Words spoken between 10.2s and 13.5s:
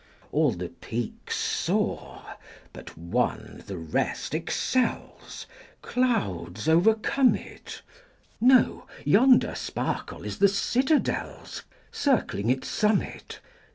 is the citadel's Circling its summit.